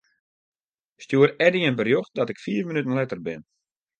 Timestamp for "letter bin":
2.99-3.41